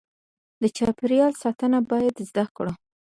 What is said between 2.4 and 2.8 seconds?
کړو.